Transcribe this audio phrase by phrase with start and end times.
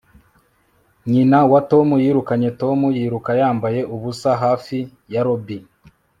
[1.11, 4.77] nyina wa tom yirukanye tom yiruka yambaye ubusa hafi
[5.13, 5.57] ya lobby